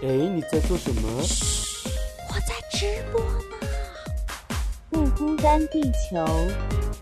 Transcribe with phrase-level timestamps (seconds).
[0.00, 1.08] 哎，你在做什么？
[2.28, 3.40] 我在直播呢。
[4.90, 6.24] 不孤单，地球。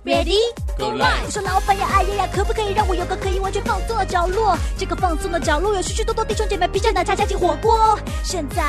[0.07, 0.39] Ready
[0.79, 1.25] go live！
[1.25, 4.57] 我说老板呀，哎呀呀，可不可以让我有个可以完全放松的角落？
[4.79, 7.99] 这个放松的角落有许许多多弟兄姐妹披着奶茶加进火锅。
[8.23, 8.63] 现在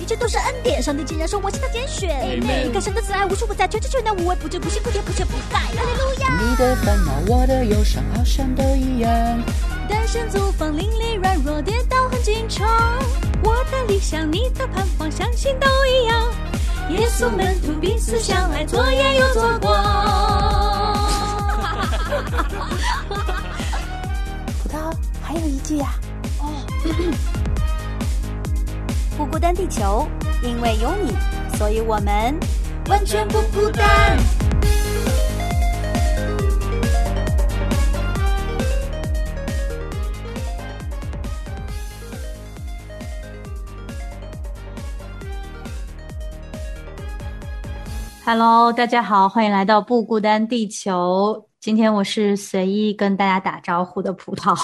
[0.00, 2.40] 一切都是恩典，上帝竟然说我是他拣选。
[2.40, 5.58] 你看神的慈爱无处不在，全知全能无微不至，不辛不甜不缺不败。
[5.60, 6.40] 哈利路亚！
[6.40, 9.12] 你的烦恼，我的忧伤，好像都一样。
[9.90, 12.66] 单身租房，邻里软弱，跌倒很紧张。
[13.44, 16.32] 我的理想，你的盼望，相信都一样。
[16.92, 20.77] 耶稣门徒彼此相爱，左眼又左光。
[24.62, 24.92] 葡萄
[25.22, 25.94] 还有一句呀，
[26.40, 26.52] 哦，
[29.16, 30.06] 不孤单，地球，
[30.42, 31.12] 因为有你，
[31.56, 32.38] 所以我们
[32.88, 34.18] 完全不孤单。
[48.24, 51.47] Hello，大家好，欢迎来到不孤单地球。
[51.60, 54.56] 今天我是随意跟大家打招呼的葡萄，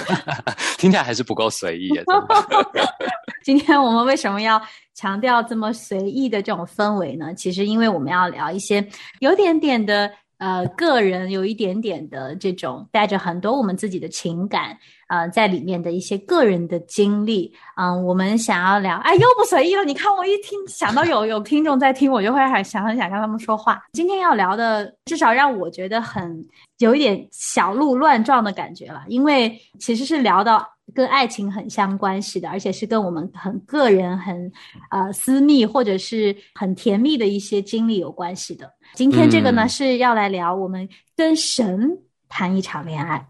[0.76, 1.88] 听起来还是不够随意。
[3.42, 4.60] 今天我们为什么要
[4.94, 7.32] 强调这么随意的这种氛围呢？
[7.34, 8.86] 其实因为我们要聊一些
[9.20, 14.76] 有点点的呃个人，有一点点的这种带着很多我们自己的情感。
[15.10, 19.84] 呃，在里面的一些个人的经历，嗯，我们想要聊，哎，又不随意了。
[19.84, 23.82] 你看，我一听想到有有听众在听，我就会很想很想跟他们说话。
[23.92, 26.46] 今天要聊的，至少让我觉得很
[26.78, 34.52] 有一点小鹿乱撞的感觉了，因为其实是聊到跟爱情很相关系的，而且是跟我们很个人、很
[34.92, 38.72] 呃私密或者是很甜蜜的一些经历有关系的。
[38.94, 43.26] 今天这个呢，是要来聊我们跟神谈一场恋爱。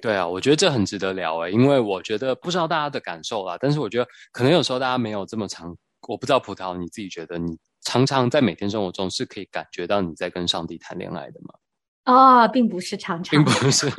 [0.00, 11.54] 对啊，我觉得这很值得聊诶，因为我觉得不知道大家的感受啦，但是我觉得可能有时候大家没有这么长，我不知道葡萄你自己觉得你常常在每天生活中是可以感觉到你在跟上帝谈恋爱的吗？
[12.04, 13.90] 哦，并不是常常，并不是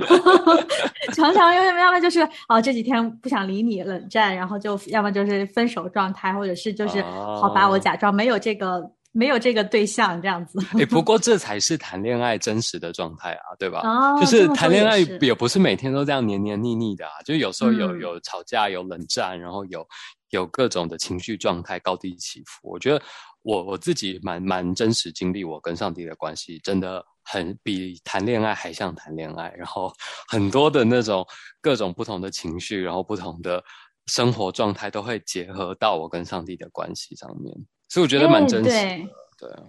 [1.14, 8.90] 常常，因为要么就是哦这几天不想理你冷战，然后就要么就是分手状态，或者是就是好吧，我假装没有这个。
[9.12, 13.82] 没有这个对象这样子，哎，不过这才是谈恋爱真实的状态啊，对吧？
[13.84, 19.88] 哦，就是谈恋爱也不是每天都这样黏黏腻腻的啊，就有时候有有吵架，有冷战，然后有
[20.30, 22.70] 有各种的情绪状态高低起伏。
[22.70, 23.02] 我觉得
[23.42, 29.92] 我我自己蛮蛮真实经历，我跟上帝的关系真的很比谈恋爱还像谈恋爱，然后
[30.30, 31.26] 很多的那种
[31.62, 33.64] 各种不同的情绪，然后不同的
[34.06, 37.52] 生活状态都会结合到我跟上帝的关系上面。
[37.90, 39.64] 所以我觉得蛮真实的，对啊，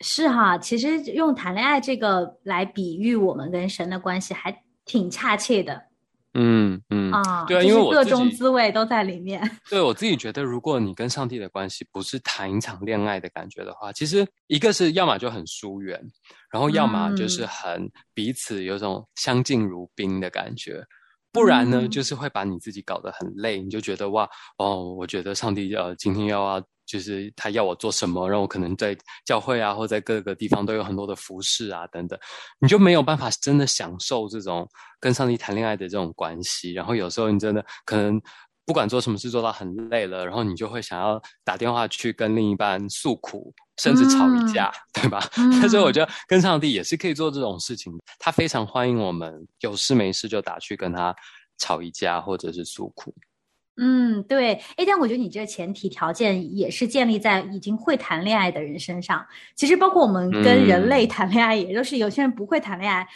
[0.00, 0.56] 是哈。
[0.56, 5.84] 其实用谈恋爱这个来比喻我们跟神的关系，还挺恰切的。
[6.32, 9.42] 嗯嗯啊，对啊，因为我各种滋味都在里面。
[9.68, 16.00] 对我自己觉得，如果你跟上帝的关系不是谈一场恋爱的感觉的话，其实一个是要么就很疏远，
[16.50, 20.82] 然后要么就是很彼此有种相敬如宾的感觉，
[21.30, 23.60] 不然呢，就是会把你自己搞得很累。
[23.60, 26.62] 你就觉得哇哦，我觉得上帝呃今天要啊。
[26.90, 32.18] 就是他要我做什么，让我可能在教会啊，或在各个地方都有很多的服饰啊等等，
[32.58, 34.68] 你就没有办法真的享受这种
[34.98, 36.72] 跟上帝谈恋爱的这种关系。
[36.72, 38.20] 然后有时候你真的可能
[38.66, 45.20] 不管做什么事做到很累了，然后你就会想要打电话去跟另一半诉苦，甚至吵一架，对吧？
[45.70, 51.14] 所以我觉得跟上帝也是可以做这种事情，他非常欢迎我们有事没事就打去跟他
[51.58, 53.14] 吵一架，或者是诉苦。
[53.82, 59.24] 嗯，对，哎，但我觉得你这个前提条件也是建立在已经会谈恋爱的人身上。
[59.54, 63.08] 其实，包括我们跟人类谈恋爱，也就是有些人不会谈恋爱，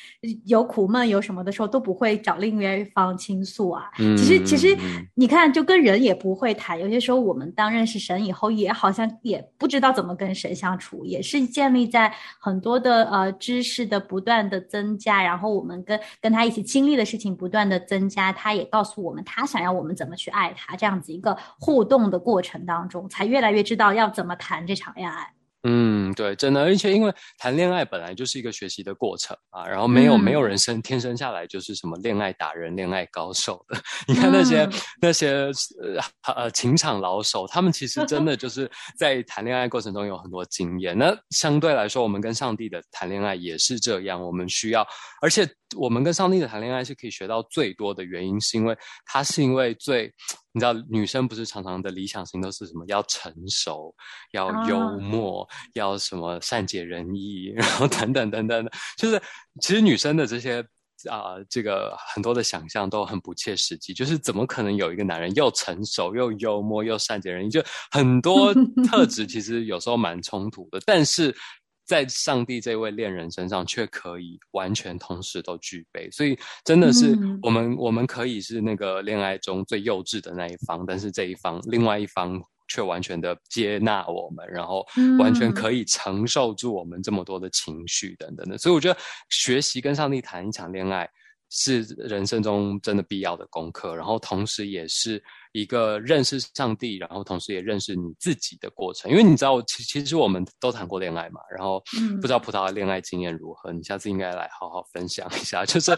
[0.47, 3.91] 有苦闷有什么的时候都不会找另一方倾诉啊。
[4.17, 4.75] 其实，其实
[5.15, 6.81] 你看，就跟人也不会谈。
[6.81, 12.11] 有些时候，我们当认识神以后，也好像也不知道怎么跟神相处，也是建立在
[12.41, 20.54] 很多的呃知识的不断的增加，然后我们跟跟他一起经历的事情不断的增加，他也告诉我们他想要我们怎么去爱。
[20.55, 25.33] 他这样子一个互动的过程当中，才越来越知道要怎么谈这场恋爱。
[25.67, 33.79] 嗯，对，真的，而且因为谈恋爱本来就是一个学习的过程啊，然后没有没有人生天生下来就是什么恋爱达人、恋爱高手的。
[34.07, 34.69] 你看那些
[35.01, 40.99] 那些呃呃情场老手，他们其实真的就是在谈恋爱过程中有很多经验。
[40.99, 44.87] 那相对来说，我们跟上帝的谈恋爱也是这样，我们需要，
[45.23, 48.77] 而且我们跟上帝的谈恋爱是可以学到最多的原因，是因为
[49.07, 50.13] 他是因为最。
[50.57, 52.85] 你知道女生不是常常的理想型都是什么？
[52.87, 53.93] 要成熟，
[54.31, 58.71] 要幽默，要什么善解人意， 然后等等等等的。
[58.97, 59.21] 就是
[59.61, 60.65] 其实女生的这些
[61.11, 67.61] 啊、这个很多的想象都很不切实际，就是怎么可能有一个男人又成熟又幽默又善解人意，就
[67.91, 68.55] 很多
[68.89, 71.37] 特质其实有时候蛮冲突的，但是。
[71.85, 84.87] 在上帝这位恋人身上，却可以完全同时都具备，所以真的是嗯我们、我们可以是那个恋爱中最幼稚的那一方，但是这一方另外一方却完全的接纳我们，然后
[85.19, 88.57] 完全可以承受住我们这么多的情绪等等的。
[88.59, 88.99] 所以我觉得
[89.29, 91.09] 学习跟上帝谈一场恋爱。
[91.57, 95.23] 是人生中真的必要的功课，然后同时也是
[95.55, 99.09] 一个认识上帝，然后同时也认识你自己的过程。
[99.09, 105.65] 因为你知道，其其实我们都谈过恋爱嘛，然后嗯不知道葡萄的恋爱经验如何，你下次应该来好好分享一下。
[105.67, 105.97] 就是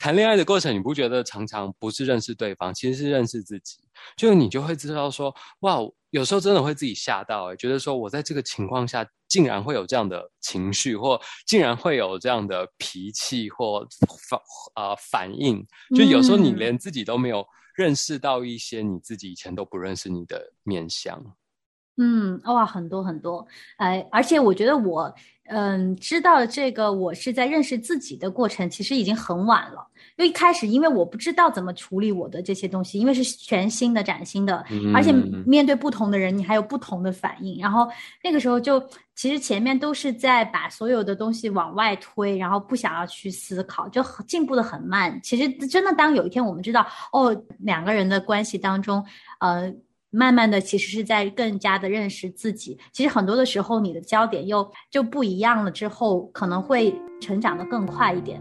[0.00, 3.76] 谈恋爱的过程，你不觉得常常不是认识对方，其实是认识自己，
[4.16, 5.78] 就是你就会知道说，哇，
[6.10, 13.86] 有时候真的会自己吓到、欸，觉得说我在这个情况下竟然会有这样的情绪，或竟然会有这样的脾气或
[14.28, 14.40] 反
[14.74, 15.64] 啊、反应，
[15.94, 21.36] 就有时候你嗯连自己都没有认识到一些你自己以前都不认识你的面相。
[21.98, 23.46] 嗯，哇，很多很多，
[23.76, 25.12] 哎，而且我觉得我，
[25.48, 29.86] 嗯，知道这个，我是在认识自己的过程，其实已经很晚了。
[30.16, 34.62] 因为一开始，因为我不知道怎么处理我的这些东西，因为是全新的、崭新的，
[34.94, 37.58] 而且嗯面对不同的人，你还有不同的反应。
[37.60, 37.88] 然后
[38.22, 38.78] 那个时候就，
[39.14, 45.18] 其实前面都是在把所有的东西往外推，然后不想要去思考，就很进步的很慢。
[45.22, 49.02] 其实真的，当有一天我们知道，哦，两个人的关系当中，
[49.40, 49.72] 呃。
[50.10, 52.78] 慢慢的，其实是在更加的认识自己。
[52.92, 58.40] 其实很多的时候，你的焦点又就不一样了，之后可能会成长的更快一点。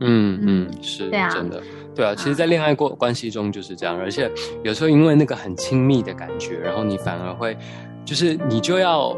[0.00, 1.62] 嗯嗯嗯，是对啊真的，
[1.94, 2.14] 对啊。
[2.14, 4.30] 其实，在恋爱过关系中就是这样，而且
[4.62, 7.56] 有时候因为那个很亲密的感觉，然后你反而会，
[8.04, 9.16] 就是你就要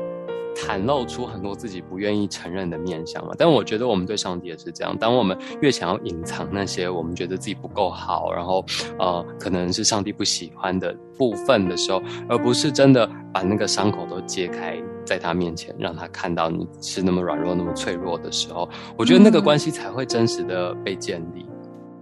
[0.56, 3.32] 袒露出很多自己不愿意承认的面相嘛。
[3.36, 8.64] 但我觉得我们对上帝也是这样，当我们越想要隐藏那些我们觉得自己不够好，然后
[8.98, 14.76] 呃，可能是上帝不喜欢的部分的时候，而不是真的把那个伤口都揭开。
[15.04, 21.46] 在他面前，让他看到你是那么软弱、那么脆弱的时候，我觉得那个关系才会真实的被建立。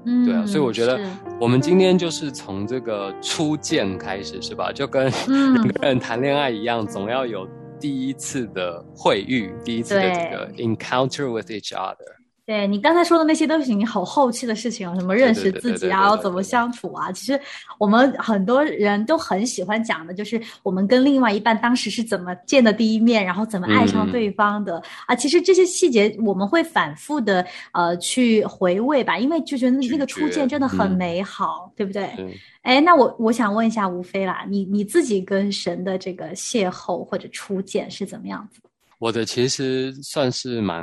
[0.07, 0.99] 嗯，对啊，所以我觉得
[1.39, 4.73] 我们今天就是从这个初见开始，是吧？
[4.73, 7.47] 就跟嗯 两个人谈恋爱一样，总要有
[7.85, 12.15] 第一次的会遇，第一次的这个 encounter with each other。
[12.47, 17.13] 对你刚才说的那些都是你好后期的事情哦，什么认识自己啊，怎么相处啊。
[17.13, 17.39] 其实
[17.79, 25.15] 我们很多人都很喜欢讲的，就是我们跟另外一半当时是怎么见的第一面，然后怎么爱上对方的、啊。
[25.15, 32.09] 其实这些细节我们会反复的呃去回味吧，因为就觉得那个初见真的很美好，对不对？
[32.17, 32.31] 嗯
[32.65, 38.59] 哎，那我我想问一下吴飞啦，你你自己跟神的这个邂逅或者初见是怎么样子？
[38.99, 40.83] 我的其实算是蛮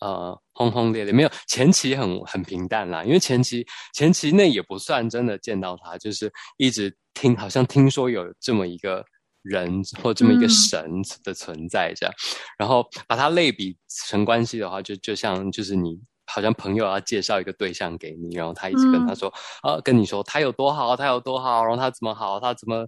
[0.00, 9.04] 呃轰轰烈烈，没有前期很很平淡啦，因为前期前期那也不算真的见到他，就是一直听好像听说有这么一个
[9.42, 10.90] 人或这么一个嗯神
[11.22, 12.14] 的存在这样，
[12.58, 13.76] 然后把它类比
[14.08, 15.96] 成关系的话，就就像就是你。
[16.32, 19.32] 好像朋友要介绍一个对象给你，然后他一直跟他说，
[19.62, 22.86] 啊，跟你说他有多好，他有多好，然后他怎么好，他怎么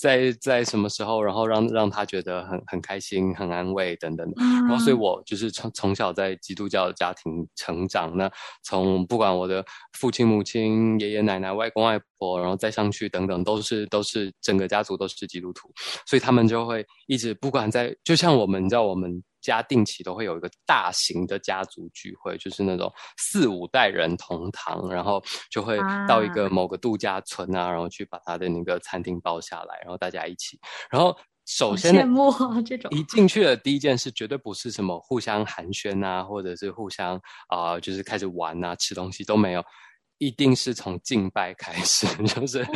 [0.00, 4.34] 在在什么时候，然后让让他觉得很很开心、很安慰等等的。
[4.68, 8.30] 然后，所以我就是从从小在基督教的家庭成长，那
[8.62, 15.70] 从不管我的父亲、母亲、爷爷奶奶、外公外婆，然后再上去等等，都是都是整个家族都是基督徒，
[16.06, 19.22] 所以他们就会一直不管在，就像我们，你知道我们。
[19.46, 30.58] 家定期都会有一个大型的家族聚会，就是那种四五代人同堂，然后就会到一个某个度假村啊，然后去把他的那个餐厅包下来，然后大家一起。
[30.90, 37.16] 然后首先羡慕啊，这种一进去的第一件事绝对不是什么互相寒暄啊，或者是互相
[37.48, 39.64] 啊、呃，就是开始玩啊、吃东西都没有。
[40.18, 42.66] 一定是从敬拜开始， 就是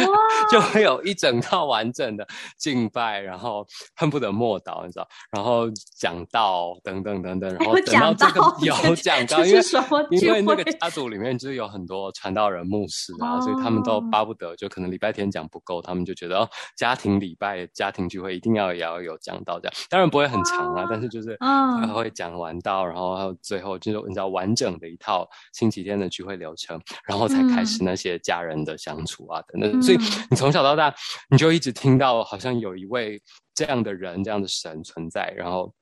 [0.50, 2.26] 就会有一整套完整的
[2.59, 3.66] 敬拜，然后
[3.97, 5.66] 恨不得默祷，你知道，然后
[5.99, 9.62] 讲道等等等等，然后等到这个有讲道，因为
[10.11, 27.29] 因为那个家族里面就是有很多传道人、牧师啊，哦、所以他们都巴不得，就可能礼拜天讲不够，他们就觉得哦，家庭礼拜、家庭聚会一定要也要有讲道这样，当然不会很长啊，但是就是他会讲完道，然后最后就是你知道完整的一套星期天的聚会流程，然后。
[27.30, 29.99] 才开始那些家人的相处啊等等，所以
[30.30, 30.94] 你从小到大
[31.30, 33.22] 你就一直听到好像有一位
[33.54, 35.72] 这样的人、这样的神存在，然后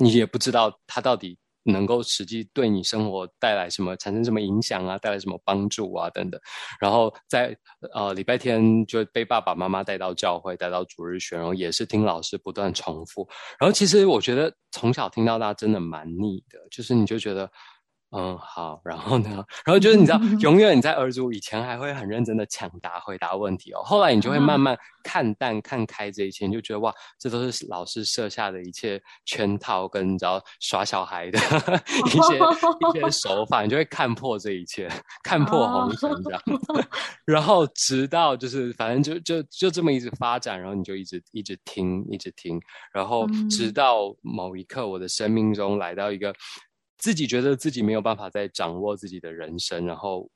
[0.00, 6.40] 你也不知道他到底能够实际对你生活带来什么、产生什么影响啊，带来什么帮助啊等等。
[6.80, 7.56] 然后在
[7.92, 13.28] 呃礼拜天就被爸爸妈妈带到教会，带到主日学，然后也是听老师不断重复。
[13.58, 17.50] 然后其实我觉得从小听到大真的蛮腻的，就是你就觉得。
[18.12, 19.30] 嗯，好，然后呢？
[19.64, 31.38] 然后就是你知道， 永远你在儿族以前还会很认真的抢答回答问题哦，后来你就会慢慢看淡看开这一切，你就觉得哇，这都是老师设下的一切圈套跟你知道耍小孩的
[32.06, 34.90] 一些一些手法，你就会看破这一切，
[35.22, 36.42] 看破红尘这样。
[37.24, 42.60] 然后直到就是反正就就就这么一直发展，然后你就一直一直听一直听，
[42.92, 46.34] 然后直到某一刻，我的生命中来到一个。
[47.00, 50.30] 自己觉得自己没有办法再掌握自己的人生，然后。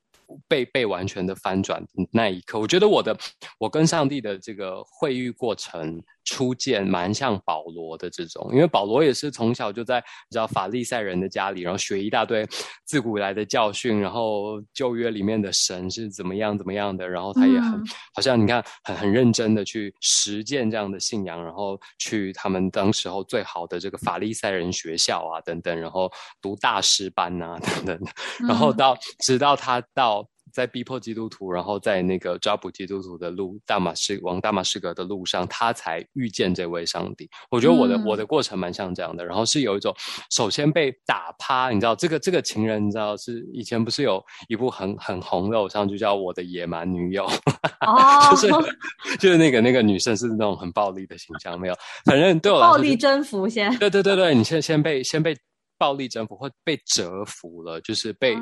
[0.47, 3.15] 被被完全的翻转那一刻，我觉得我的
[3.59, 12.45] 我跟上帝的这个会遇过程初见蛮像保罗的这种，因为保罗也是从小就在你知道法利赛人的家里，然后学一大堆
[12.83, 17.81] 自古来的教训，然后旧约里面的神是怎么样怎么样的，然后他也很
[18.13, 27.99] 好像你看很很认真的去实践这样的信仰，然后去他们当时候最好的这个法利赛人学校啊等等，然后读大师班啊 等等，
[28.47, 30.27] 然后到直到他到。
[30.55, 37.29] 在逼迫基督徒，然后在那个抓捕基督徒的路，大马士往大马士革的路上，他才遇见这位上帝。
[37.51, 39.93] 我觉得我的我的过程蛮像这样的，然后是有一种
[40.31, 47.27] 首先被打趴，你知道这个这个情人，你知道是以前不是有一部很很红的偶像剧叫《我的野蛮女友》，
[48.31, 48.47] 就是
[49.17, 55.35] 就是那个那个女生是那种很暴力的形象，没有，反正对我，暴力征服先，对对对对，你先先被先被。
[55.77, 58.35] 暴力征服或被折服了，就是被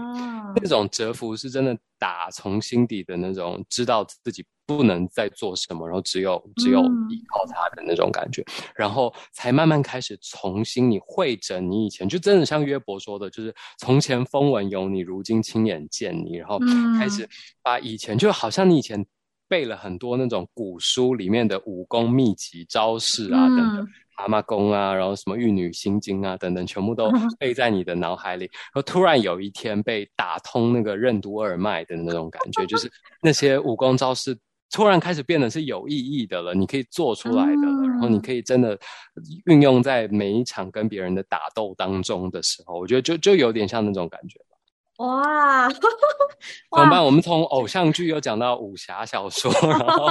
[0.55, 8.43] 那种折服是真的打从心底的那种，知道自己不能再做什么，然后只有只有依靠他的那种感觉，
[8.75, 16.59] 然后才慢慢开始重新你会诊你以前，就真的像约伯说的，就是从前风闻有你，如今亲眼见你，然后
[16.97, 17.27] 开始
[17.61, 19.05] 把以前就好像你以前
[19.47, 23.87] 背了很多那种古书里面的武功秘籍招式啊等等。
[24.15, 28.45] 蛤蟆功啊，然后什么玉女心经啊，等等，全部都 背在你的脑海里。
[28.45, 32.91] 然后突然有一天被打通那个任督二脉的那种感觉，就是
[33.21, 34.37] 那些武功招式
[34.71, 37.87] 突然开始变得是有意义的了，你可以做出来的了。
[37.87, 38.77] 然后你可以真的
[39.45, 44.45] 运用在每一场跟别人的打斗当中的时候，我觉得就就有点像那种感觉吧。
[44.97, 45.79] 哇，怎
[46.71, 47.03] 么办？
[47.03, 50.07] 我们从偶像剧又讲到武侠小说， 然后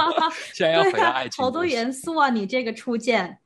[0.53, 2.29] 现在要回到爱情，好多元素啊！
[2.29, 3.37] 你这个初见。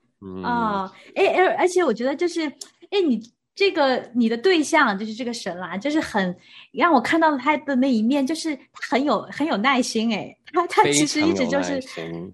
[0.44, 2.48] 啊，哎哎，而且我觉得就是，
[2.90, 3.22] 哎，你
[3.56, 6.36] 这个你的对象就是这个神啦，就是很
[6.72, 10.38] 让我看到了他的那一面，就是他很有很有耐心，哎。
[10.54, 11.82] 他他其实一直就是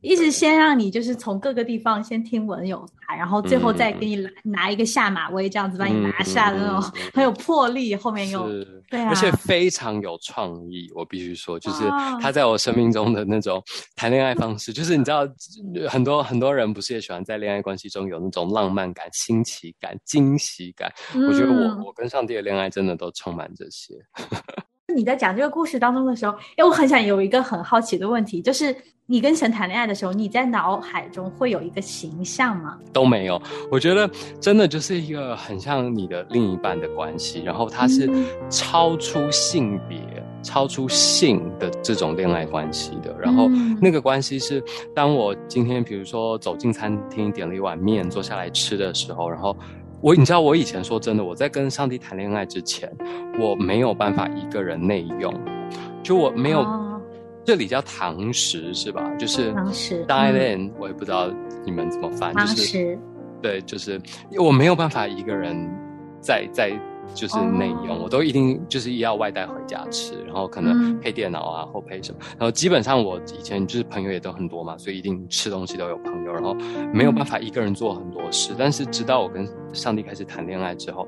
[0.02, 6.82] 一直先让你就是从各个地方先听闻有他，然后最后再给你拿拿一个下马威，这样子把你拿下的那种
[7.14, 7.96] 很有魄力。
[7.96, 8.48] 后面又
[8.90, 10.90] 对啊，而且非常有创意。
[10.96, 11.84] 我必须说，就是
[12.22, 13.62] 他在我生命中的那种
[13.96, 15.28] 谈恋爱方式，就是你知道，
[15.90, 20.92] 很多很多人不是也喜欢在恋爱关系中有那种浪漫感、新奇感、惊喜感？
[21.28, 23.94] 我觉得我我跟上帝的恋爱真的都充满这些。
[24.94, 32.78] 你在讲这个故事当中的时候，哎，我很想有一个很好奇的问题，就是你跟神谈恋爱的时候，你在脑海中会有一个形象吗？
[32.92, 34.10] 都没有，我觉得
[34.40, 38.10] 真的就是一个很像你的另一半的关系，然后它是
[38.50, 40.00] 超出性别、
[40.42, 43.50] 超出性的这种恋爱关系的，然后
[43.82, 44.64] 那个关系是，
[44.96, 49.56] 当我今天比如说走进餐厅点了一碗面，坐下来吃的时候，然后。
[50.04, 52.92] 我你知道，我以前说真的，我在跟上帝谈恋爱之前，
[53.40, 55.34] 我没有办法一个人内用，
[56.04, 56.68] 就我没有，
[57.46, 59.10] 这里叫堂食是吧？
[59.18, 61.32] 就是堂食，dine in，我也不知道
[61.64, 63.00] 你们怎么翻，就是，
[63.42, 63.98] 对，就是
[64.38, 65.56] 我没有办法一个人
[66.20, 66.78] 在在。
[67.14, 76.54] 就是内用，我都一定就是要外带回家吃，然后可能配电脑啊或配什么，然后基本上我以前就是朋友也都很多嘛，所以一定吃东西都有朋友，然后
[76.94, 78.54] 没有办法一个人做很多事。
[78.58, 81.08] 但是直到我跟上帝开始谈恋爱之后，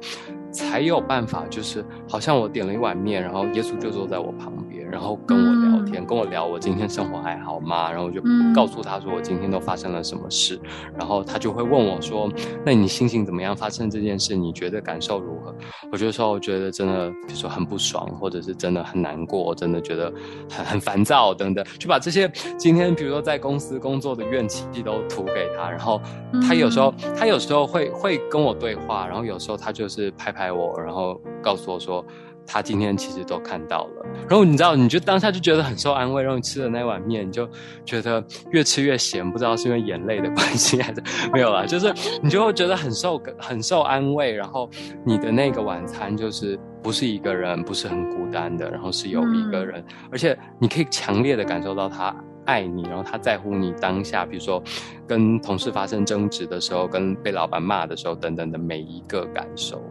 [0.55, 7.91] 才有办法，就是好像我点了一碗面，然后耶稣就坐在我旁边，然后跟我聊天，跟我聊我今天生活还好吗？
[7.91, 8.21] 然后我就
[8.53, 10.57] 告诉他说我今天都发生了什么事，
[10.97, 12.31] 然后他就会问我说，
[12.65, 13.53] 那你心情怎么样？
[13.53, 15.53] 发生这件事，你觉得感受如何？
[15.91, 20.11] 我觉得说，我觉得真的，比如说很不爽，或者是真的很难过，真的觉得
[20.49, 26.01] 很很烦躁等等，就把这些今天比如说在公司工作的怨气都吐给他，然后
[26.47, 32.05] 他有时候他有时候会会跟我对话，然后有时候他就是拍拍我，然后告诉我说。
[32.47, 36.21] 他今天其实都看到了，然后你知道，你就当下就觉得很受安慰。
[36.21, 37.49] 然后你吃的那碗面，你就
[37.83, 41.01] 觉得越吃越咸，不知道是因为眼泪的关系还是
[41.33, 44.31] 没有啦，就是你就会觉得很受很受安慰。
[44.31, 44.69] 然后
[45.03, 54.61] 你的那个晚餐就是不是一个人，不是很孤单的，然后是有一个人，而且你可以强烈的感受到他爱你，然后他在乎你当下，比如说
[55.07, 59.81] 跟同事发生争执的时候，跟被老板骂的时候等等的每一个感受。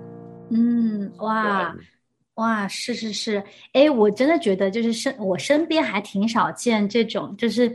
[0.55, 1.75] 嗯，哇。
[2.37, 3.43] 哇，是是是，
[3.73, 7.73] 哎，我真的觉得就是身我身边还挺少见这种，就是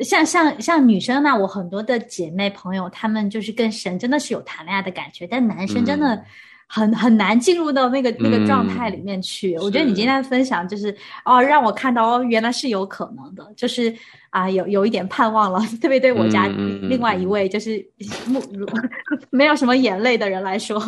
[0.00, 6.24] 像像像女生呢，我很多的姐妹朋友，她们就是跟神真的是有谈恋爱的感觉，但男生真的。
[6.66, 9.54] 很很难进入到那个那个状态里面去。
[9.58, 13.94] 我觉得你今天的分享就是哦，让我看到哦，原来是有可能的，就是
[14.34, 15.60] 啊，有有一点盼望了。
[15.80, 17.84] 特别对我家另外一位就是
[18.26, 18.42] 目
[19.30, 20.78] 没有什么眼泪的人来说，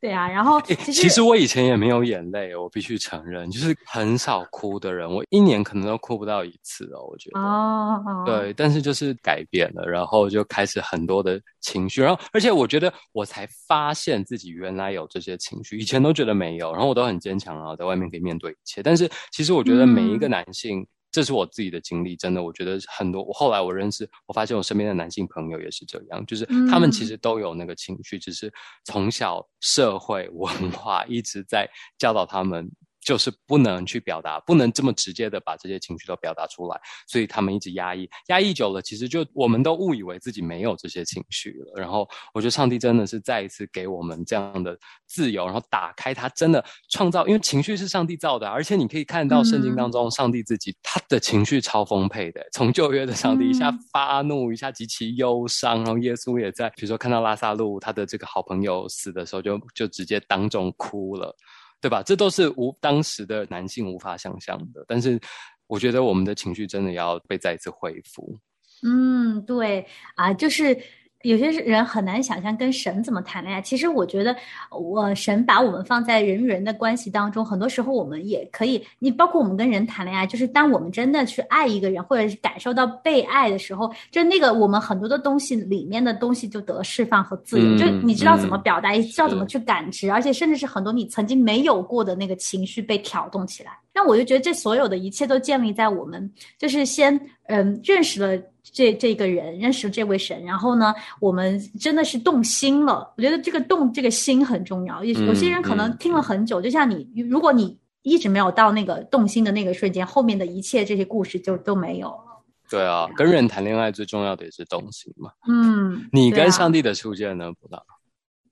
[0.00, 0.28] 对啊。
[0.28, 7.04] 然后其实我以前也没有眼泪，我必须承认，就是很少哭的人，我一年可能都哭不到一次哦。
[7.10, 15.32] 我觉得哦，对，但是就是改变了，然后就开始很多的情绪，然后而且我觉得我才发现自己原来有这些。
[15.42, 18.80] 情绪以前都觉得没有，然后我都很坚强啊，在外面可以面对一切。
[18.80, 23.22] 但是其实我觉得每一个男性，这是我自己的经历，真的，我觉得很多。
[23.22, 28.52] 我后来我认识，我发现我身边的男性朋友也是这样，就是他们其实都有那个情绪，只是
[28.84, 32.68] 从小社会文化一直在教导他们。
[33.04, 41.80] 就是不能去表达，不能这么直接的把这些情绪都表达出来，所以他们一直压抑，压抑久了，其实就我们都误以为自己没有这些情绪了。
[41.80, 61.34] 然后我觉得上帝真的是再一次给我们这样的自由，然后打开他真的创造，因为情绪是上帝造的，而且你可以看到圣经当中上帝自己他的情绪超丰沛的，从旧约的上帝一下发怒，一下极其忧伤，然后耶稣也在，比如说看到拉萨路他的这个好朋友死的时候，就就直接当众哭了。
[61.82, 62.02] 对吧？
[62.02, 64.82] 这都是无当时的男性无法想象的。
[64.88, 65.20] 但是，
[65.66, 68.38] 我觉得我们的情绪真的要被再一次恢复。
[68.82, 69.86] 嗯，对
[70.16, 70.80] 啊，就是。
[71.22, 73.62] 有些人很难想象跟神怎么谈恋爱。
[73.62, 74.34] 其实我觉得，
[74.70, 78.84] 我神把我们放在人与人的关系当中，很多时候我们也可以。
[78.98, 87.78] 你包括我们跟人谈恋爱，就是当我们真的去爱一个人，或者是感受到被爱的时候，就那个我们很多的东西里面的东西就得释放和自由。
[87.78, 93.72] 就你知道怎么表达，也知道怎么去感知，而且甚至是很多你曾经没有过的那个情绪被挑动起来。
[93.94, 98.42] 那我就觉得这所有的一切都建立在我们就是先嗯认识了。
[98.62, 103.12] 这这个人认识这位神，然后呢，我们真的是动心了。
[103.16, 105.02] 我觉得这个动这个心很重要。
[105.04, 112.42] 有有些人可能听了很久，就像你，如果你一直没有到那个动心的那个瞬间，后面的一切这些故事就都没有了。
[112.70, 115.30] 对啊，跟人谈恋爱最重要的也是动心嘛。
[115.48, 117.52] 嗯，你跟上帝的初见呢？
[117.60, 117.82] 不大。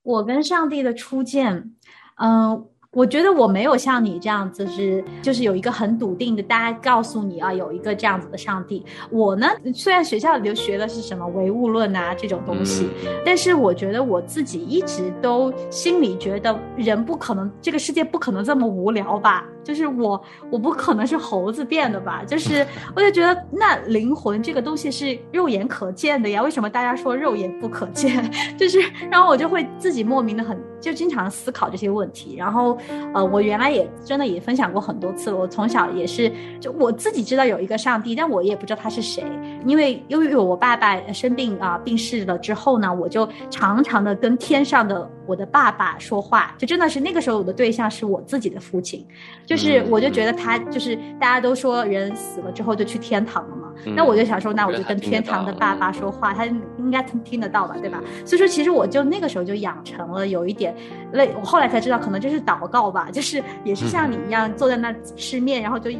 [0.02, 1.74] 我跟上帝的初见，
[2.16, 2.66] 嗯。
[2.92, 8.84] 我觉得我没有像你这样子，是就是有一个很笃定的，大家告诉你啊，有一个这样子的上帝。
[9.10, 12.88] 我呢，虽然学校里学的是什么唯物论啊这种东西，
[13.24, 19.46] 但是我觉得我自己一直都心里觉得人不可能，这个世界不可能这么无聊吧。
[19.62, 22.24] 就是我，我不可能是猴子变的吧？
[22.26, 28.28] 就是 我就觉得那灵魂这个东西是肉眼可见的呀，为什么大家说肉眼不可见？
[28.58, 32.34] 就是然后我就会自己莫名的很，就经常思考这些问题。
[32.36, 32.76] 然后
[33.14, 39.24] 呃，我原来也真的也分享过很多次了，我从小也是，就我自己知道有一个上帝，但我也不知道他是谁，
[39.64, 49.06] 因为因为我爸爸生病啊病逝了之后呢，我就常常的跟天上的我的爸爸说话，就真的是那个时候我的对象是我自己的父亲。
[49.46, 53.68] 就是，我就觉得他就是，大家都说人死了之后就去天堂了嘛。
[53.96, 57.98] 那我就想说，那我就跟天堂的爸爸说话，他应该听听得到吧，对吧？
[58.26, 60.74] 所以说，其实我就那个时候就养成了有一点
[61.12, 65.90] 类，我后来才知道，可能就是祷告吧，就是也是像你一样坐在那吃面，然后就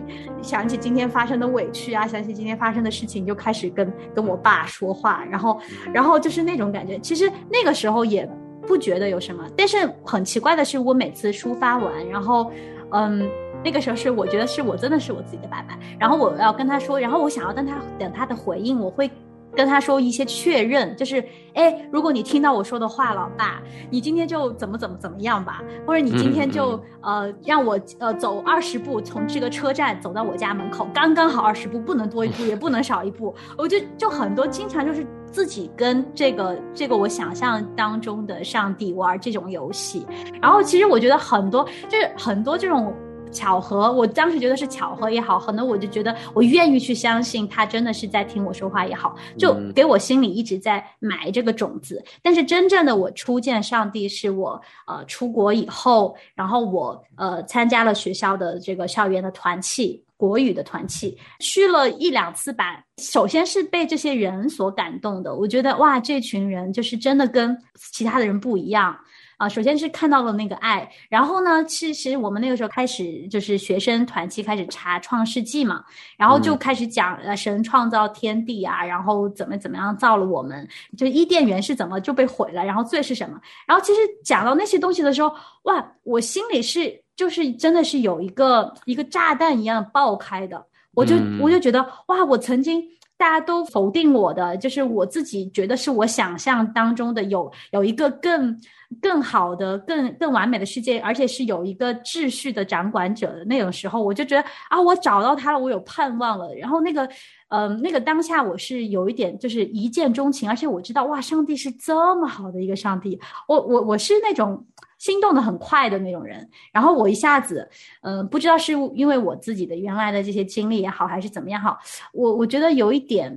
[0.43, 5.61] 想起今天发生的委屈啊，想起今天发生的事情，就开始跟跟我爸说话，然后
[5.93, 6.99] 然后就是那种感觉。
[6.99, 8.29] 其实那个时候也
[8.67, 12.51] 不觉得有什么，但是很奇怪的是，我每次抒发完，然后。
[12.93, 13.31] 嗯，
[13.63, 19.09] 那个时候是我觉得是我真的是我自己的爸爸，然后我要跟他说，然后我想要等他等他的回应，我会
[19.57, 23.61] 跟他说一些确认，就是哎，如果你听到我说的话了，爸，
[23.91, 40.07] 你今天就怎么怎么怎么样吧，或者你今天就呃让我呃走二十步从这个车站走到我家门口，刚刚好二十步，不能多一步， 也不能少一步，我就就很多经常就是自己跟这个这个我想象当中的上帝玩这种游戏，
[40.41, 42.95] 然后其实我觉得很多就是很多这种
[43.31, 52.03] 巧合，我当时觉得是巧合也好，可能我就觉得我愿意去相信他真的是在听我说话也好，就给我心里一直在埋这个种子。
[52.23, 60.05] 但是真正的我初见上帝是我呃出国以后，然后我呃参加了学校的这个校园的团契。
[60.21, 65.35] 国语的团契去了一两次吧，首先是被这些人所感动的。
[65.35, 67.57] 我觉得哇，这群人就是真的跟
[67.91, 68.95] 其他的人不一样
[69.41, 69.49] 啊。
[69.49, 75.83] 首先是看到了那个爱，然后呢，其实我们那个时候开始就是学生团期开始查创世纪嘛，
[76.17, 83.41] 然后就开始讲呃神创造天地啊，然后怎么怎么样造了我们，就伊甸园是怎么就被毁了，然后罪是什么？
[83.67, 87.03] 然后其实讲到那些东西的时候，哇，我心里是。
[87.17, 92.83] 就是真的是有一个一个炸弹一样爆开的，我就我就觉得哇，我曾经。
[93.21, 98.59] 大家都否定我的，就是我自己觉得是我想象当中的有有一个更
[98.99, 106.55] 更好的、更更完美的世界，而且是有一个秩序的掌管者的那种时候，我就觉得啊，我找到他了，我有盼望了。
[106.55, 107.07] 然后那个，
[107.51, 114.67] 嗯，那个当下我是有一点就是一见钟情，而且我知道哇，上帝是这么好的一个上帝，我我我是那种。
[115.01, 117.67] 心动的很快的那种人，然后我一下子，
[118.03, 121.79] 嗯，不知道是因为我自己的原来的这些经历也好，还是怎么样好，
[122.13, 123.35] 我我觉得有一点，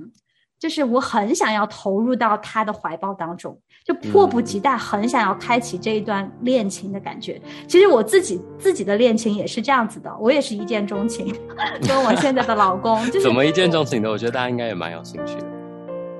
[0.58, 7.40] 就是我很想要投入到他的怀抱当中，就迫不及待，很想要开启这一段恋情的感觉。
[7.66, 11.34] 其实我自己自己的恋情也是这样子的，我也是一见钟情，
[11.88, 14.10] 跟我现在的老公，就是怎么一见钟情的？
[14.10, 15.46] 我觉得大家应该也蛮有兴趣的。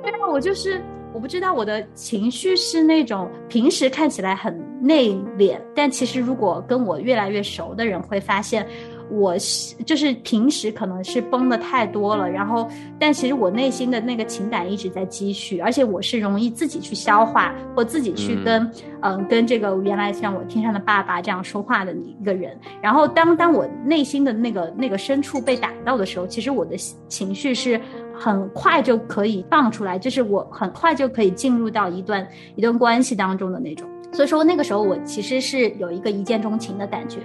[0.03, 0.83] 对啊，我就是。
[1.15, 8.67] 我不知道我的情绪是那种平时看起来很内敛，但其实如果跟我越来越熟的人会发现，
[9.09, 18.69] 我是就是平时可能是绷的太多了，然后但其实我内心的那个情感一直在积蓄，而且我是容易自己去消化或自己去跟
[19.03, 26.77] 嗯跟这个原来像我天上的爸爸这样说话的一个人，然后当当我内心的那个那个深处被打到的时候，其实我的
[27.09, 27.81] 情绪是。
[28.17, 33.89] 很快就可以放出来，就是我很快就可以进入到一段一段关系当中的那种。
[34.15, 37.19] 所以说那个时候我其实是有一个一见钟情的感觉。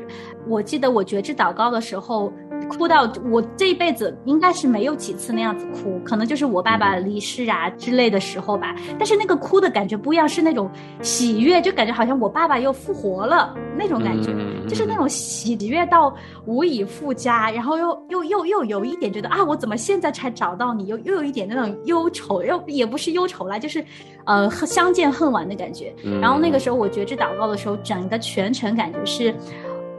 [0.48, 2.34] 我记得我觉知祷告的时候。
[2.68, 8.76] 哭到我这一辈子应该是没有几次那样子哭，可能就是我爸爸离世啊之类的时候吧。
[8.98, 10.70] 但是那个哭的感觉不一样，是那种
[11.02, 14.36] 喜悦，就感觉好像我爸爸又复活了那种感觉，
[14.68, 16.14] 就是那种喜悦到
[16.46, 20.86] 无以复加，然后又又又又有一点觉得啊，我怎么现在才找到你？
[20.88, 23.84] 又又有一点那种忧愁，又也不是忧愁啦，就是
[24.26, 25.96] 呃相见恨晚的感觉。
[26.22, 29.36] 然后那个时候我觉知祷告的时候，整个全程感觉是。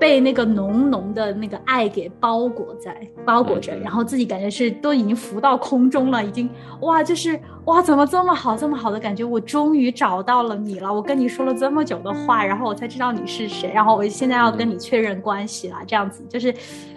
[0.01, 6.49] 被那个浓浓的那个爱给包裹在包裹着，然后自己感觉是都已经浮到空中了，已经
[6.81, 9.23] 哇，就是哇，怎么这么好，这么好的感觉？
[9.23, 16.51] 我终于找到了你了，我跟你说了这么久的话，然后我才知道你是谁，然后我现在要跟你确认关系了，这样子就是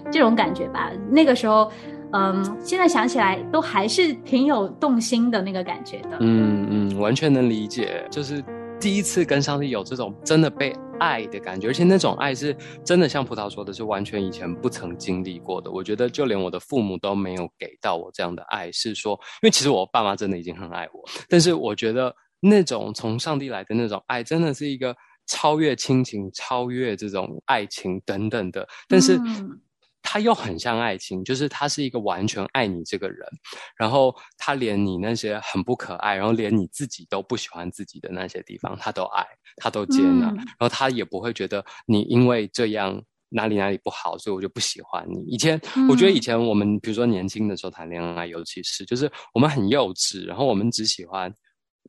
[0.10, 0.90] 这种感觉吧。
[1.10, 1.70] 那个时候，
[2.14, 6.16] 嗯，现在想起来都还是挺有动心的那个感觉的。
[6.22, 8.42] 嗯嗯，完全能理解，就是。
[8.84, 15.72] 第一次跟上帝有这种真的被爱的感觉，而且那种爱是真的，像葡萄说的，是完全以前不曾经历过的。
[15.72, 24.94] 我觉得就连我的父母都没有给到我这样的爱，是说，因为其实我爸妈真的已经很爱我，但是我觉得那种从上帝来的那种爱，真的是一个
[25.28, 29.18] 超越亲情、超越这种爱情等等的，但是。
[30.04, 33.26] 他又很像爱情，就是他是一个完全爱你这个人，
[33.76, 45.24] 然后他连你那些很不可爱，然后连你自己都不喜欢自己的那些地方，他都爱，他都接纳，然后他也不会觉得你因为这样哪里哪里不好，所以我就不喜欢你。
[45.24, 51.34] 以前我觉得以前我们比如说年轻的时候谈恋爱，尤其是就是我们很幼稚，然后我们只喜欢，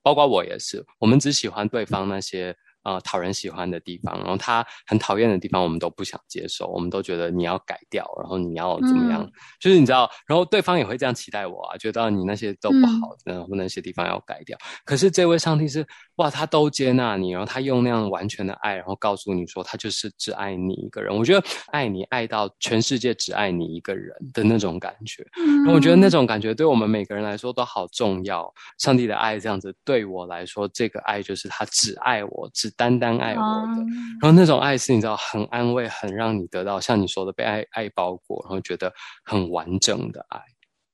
[0.03, 2.57] 包括我也是，我们只喜欢对方那些。
[2.85, 9.29] 啊，讨人喜欢的地方，然后他很讨厌的地方，我们都不想接受，我们都觉得你要改掉，然后你要怎么样？
[9.59, 14.57] 就是你知道，然后对方也会这样期待我啊，觉得你那些都不好，然后那些地方要改掉。
[14.85, 15.85] 可是这位上帝是
[16.16, 21.16] 哇，他都接纳你，然后他用那样完全的爱，然后告诉你说，他就是只爱你一个人。
[21.16, 25.27] 我觉得爱你爱到全世界只爱你一个人的那种感觉，
[25.64, 28.53] 然后我觉得那种感觉对我们每个人来说都好重要。
[28.79, 32.70] 上帝的爱这样子对我来说，这个爱就是他只爱我，只。
[32.77, 33.83] 单单爱我的，
[34.20, 38.92] 然后那种爱是你知道很安慰，很让你得到像你说的被爱爱包裹，然后觉得
[39.24, 40.40] 很完整的爱。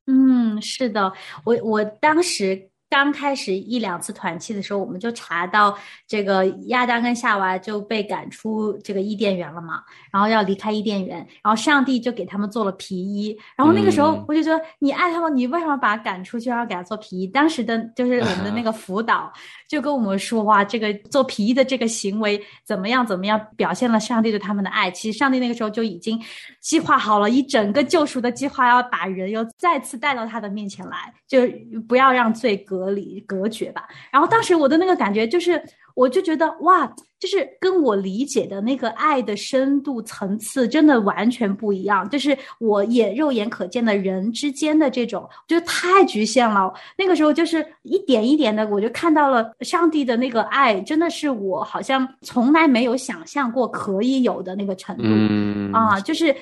[0.07, 1.13] 嗯，是的，
[1.45, 2.70] 我我当时。
[2.91, 17.29] 刚开始一两次团契的时候，我们就查到这个亚当跟夏娃就被赶出这个伊甸园了嘛，然后要离开伊甸园，然后上帝就给他们做了皮衣，然后那个时候我就说你爱他们，你为什么把他赶出去，然后给他做皮衣？
[17.29, 19.33] 当时的就是我们的那个辅导
[19.69, 24.91] 就跟我们说哇，这个做皮衣的这个行为怎么样怎么样，表现了上帝对他们的爱。
[24.91, 26.21] 其实上帝那个时候就已经
[26.59, 31.43] 计划好了一整个救赎的计划，要把人又再次带到他的面前来，就
[31.87, 32.80] 不要让罪隔。
[32.81, 35.63] 隔离隔绝吧，然后当时我的那个感觉就是，
[35.95, 46.73] 我就觉得哇，就是跟我理解的那个爱的深度层次真的完全不一样，就是我眼肉眼可见的人之间的这种，我觉得太局限了。
[46.97, 56.35] 那个时候就是一点一点的，我就看到了上帝的那个爱，真的是我好像从来没有想象过可以有的那个程度啊，就是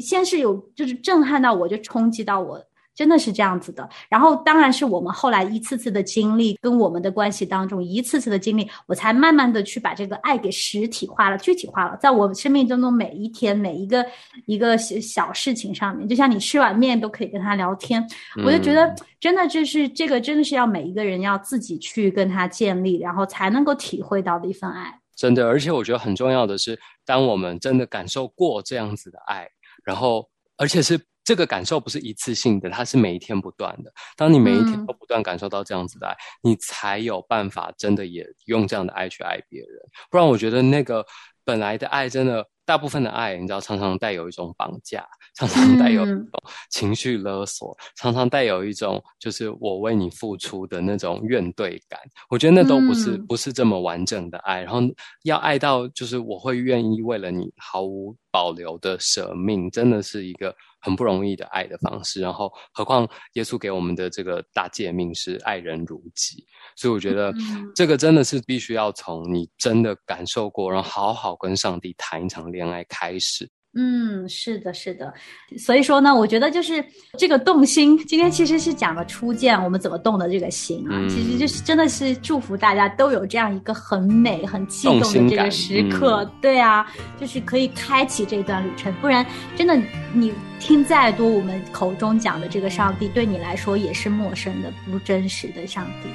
[0.00, 2.64] 先是有就是震撼到我，就冲击到我。
[2.94, 3.88] 真的是这样子的。
[4.08, 14.04] 然后，当然是我们后来一次次的经历，跟我们的关系当中一次次的经历，我才慢慢的去把这个爱给实体化了、具体化了，在我生命当中每一天每一个
[14.46, 18.06] 一个小事情上面，就像你吃碗面都可以跟他聊天，
[18.44, 24.92] 我就觉得真的这是这个真的是要每一个人要自己去跟他建立，然后才能够体会到的一份爱。
[25.16, 29.48] 真的，而且我觉得很重要的是，当我们真的感受过这样子的爱，
[29.84, 31.00] 然后而且是。
[31.30, 33.92] 这个感受不是一次性的，它是每一天不断的。
[34.16, 39.68] 当你每一天都不断感受到这样子的爱，你才有办法真的也用这样的爱去爱别人。
[40.10, 41.06] 不然，我觉得那个
[41.44, 46.26] 本来的爱，真的大部分的爱，你知道，常常带有一种绑架，常常带有一种
[46.68, 52.00] 情绪勒索，常常带有一种就是我为你付出的那种怨怼感。
[52.28, 54.62] 我觉得那都不是不是这么完整的爱。
[54.62, 54.80] 然后
[55.22, 60.52] 要爱到就是我会愿意为了你毫无保留的舍命，真的是一个。
[60.80, 66.44] 很不容易的爱的方式，然后何况耶稣给我们的这个大诫命是爱人如己，
[66.76, 67.32] 所以我觉得
[67.74, 73.50] 这个真的是必须要从你真的感受过，然后好好跟上帝谈一场恋爱开始。
[73.72, 75.14] 嗯，是的，是的，
[75.56, 76.84] 所以说呢，我觉得就是
[77.16, 86.84] 这个动心，今天其实是讲了初见，我们怎么动的这个心啊，其实就是真的是祝福大家都有这样一个很美、很激动的这个时刻，对啊，
[87.20, 89.80] 就是可以开启这段旅程，不然真的
[90.12, 96.08] 你听再多我们口中讲的这个上帝，对你来说也是陌生的、不真实的上帝。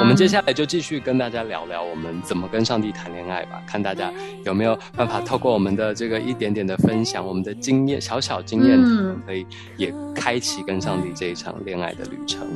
[0.00, 4.12] 我们接下来就继续跟大家聊聊我们怎么跟上帝谈恋爱吧，看大家
[4.44, 8.78] 有没有办法透过我们的这个一点点的分享，我们的经验小小经验，
[9.24, 12.46] 可以也开启跟上帝这一场恋爱的旅程。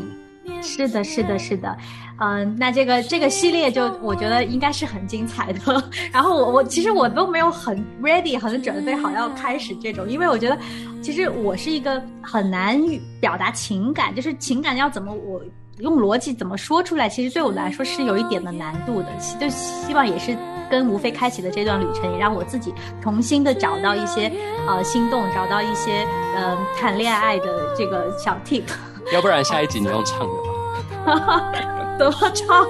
[0.60, 1.76] 是的，是的，是的，
[2.18, 5.60] 嗯，那这个这个系列就我觉得应该是很精彩的。
[6.12, 10.58] 然后我我其实我都没有很 ready 很准备好要开始这种，因为我觉得
[11.00, 12.80] 其实我是一个很难
[13.20, 15.40] 表达情感，就是情感要怎么我。
[15.80, 17.08] 用逻辑怎么说出来？
[17.08, 19.08] 其实对我来说是有一点的难度的。
[19.40, 20.36] 就希望也是
[20.70, 24.30] 跟吴飞开启的这段旅程，也让我自己重新的找到一些
[24.66, 28.64] 呃心动，找到一些呃谈恋爱的这个小 tip。
[29.12, 31.52] 要不然下一集你用唱的吧？
[31.98, 32.66] 怎么唱？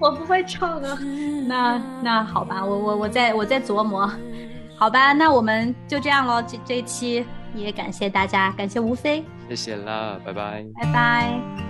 [0.00, 0.98] 我不会唱啊。
[1.48, 4.10] 那那好吧，我我我在我在琢磨。
[4.76, 6.42] 好吧，那我们就这样喽。
[6.46, 11.69] 这这一期也感谢大家，感谢吴飞，谢谢啦，拜拜，拜拜。